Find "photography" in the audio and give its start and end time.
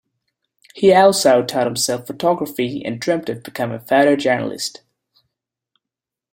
2.07-2.83